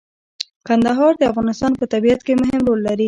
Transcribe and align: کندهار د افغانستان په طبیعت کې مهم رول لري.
کندهار 0.67 1.13
د 1.17 1.23
افغانستان 1.31 1.71
په 1.79 1.85
طبیعت 1.93 2.19
کې 2.25 2.33
مهم 2.41 2.59
رول 2.67 2.79
لري. 2.87 2.99